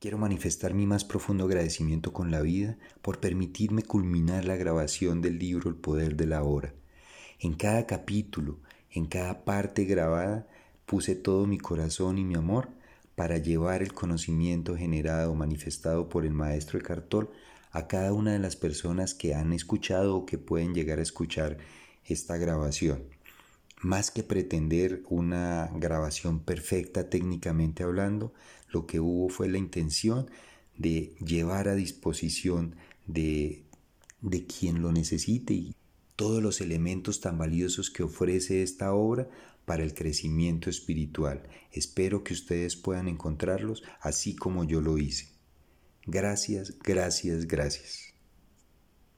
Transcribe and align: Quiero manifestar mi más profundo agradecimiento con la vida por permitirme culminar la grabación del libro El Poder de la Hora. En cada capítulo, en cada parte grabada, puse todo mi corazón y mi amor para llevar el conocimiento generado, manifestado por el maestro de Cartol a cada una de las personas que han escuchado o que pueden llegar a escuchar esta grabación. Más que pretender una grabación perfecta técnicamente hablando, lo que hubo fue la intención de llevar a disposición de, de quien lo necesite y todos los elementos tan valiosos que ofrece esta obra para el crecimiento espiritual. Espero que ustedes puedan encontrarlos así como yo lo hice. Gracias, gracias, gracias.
Quiero 0.00 0.16
manifestar 0.16 0.72
mi 0.72 0.86
más 0.86 1.04
profundo 1.04 1.44
agradecimiento 1.44 2.14
con 2.14 2.30
la 2.30 2.40
vida 2.40 2.78
por 3.02 3.20
permitirme 3.20 3.82
culminar 3.82 4.46
la 4.46 4.56
grabación 4.56 5.20
del 5.20 5.38
libro 5.38 5.68
El 5.68 5.76
Poder 5.76 6.16
de 6.16 6.24
la 6.24 6.42
Hora. 6.42 6.72
En 7.38 7.52
cada 7.52 7.84
capítulo, 7.84 8.60
en 8.90 9.04
cada 9.04 9.44
parte 9.44 9.84
grabada, 9.84 10.48
puse 10.86 11.16
todo 11.16 11.46
mi 11.46 11.58
corazón 11.58 12.16
y 12.16 12.24
mi 12.24 12.34
amor 12.34 12.70
para 13.14 13.36
llevar 13.36 13.82
el 13.82 13.92
conocimiento 13.92 14.74
generado, 14.74 15.34
manifestado 15.34 16.08
por 16.08 16.24
el 16.24 16.32
maestro 16.32 16.78
de 16.78 16.86
Cartol 16.86 17.30
a 17.70 17.86
cada 17.86 18.14
una 18.14 18.32
de 18.32 18.38
las 18.38 18.56
personas 18.56 19.12
que 19.12 19.34
han 19.34 19.52
escuchado 19.52 20.16
o 20.16 20.24
que 20.24 20.38
pueden 20.38 20.72
llegar 20.72 20.98
a 20.98 21.02
escuchar 21.02 21.58
esta 22.06 22.38
grabación. 22.38 23.02
Más 23.82 24.10
que 24.10 24.22
pretender 24.22 25.02
una 25.08 25.70
grabación 25.74 26.40
perfecta 26.40 27.08
técnicamente 27.08 27.82
hablando, 27.82 28.34
lo 28.68 28.86
que 28.86 29.00
hubo 29.00 29.28
fue 29.30 29.48
la 29.48 29.58
intención 29.58 30.30
de 30.76 31.14
llevar 31.24 31.68
a 31.68 31.74
disposición 31.74 32.76
de, 33.06 33.64
de 34.20 34.46
quien 34.46 34.82
lo 34.82 34.92
necesite 34.92 35.54
y 35.54 35.74
todos 36.14 36.42
los 36.42 36.60
elementos 36.60 37.22
tan 37.22 37.38
valiosos 37.38 37.90
que 37.90 38.02
ofrece 38.02 38.62
esta 38.62 38.92
obra 38.92 39.28
para 39.64 39.82
el 39.82 39.94
crecimiento 39.94 40.68
espiritual. 40.68 41.48
Espero 41.72 42.22
que 42.22 42.34
ustedes 42.34 42.76
puedan 42.76 43.08
encontrarlos 43.08 43.82
así 44.00 44.34
como 44.34 44.64
yo 44.64 44.82
lo 44.82 44.98
hice. 44.98 45.28
Gracias, 46.06 46.78
gracias, 46.82 47.46
gracias. 47.46 48.09